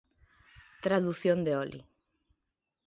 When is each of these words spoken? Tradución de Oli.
Tradución 0.85 1.37
de 1.45 1.51
Oli. 1.63 1.81